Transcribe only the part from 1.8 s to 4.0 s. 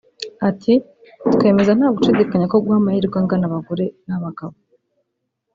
gushidikanya ko guha amahirwe angana abagore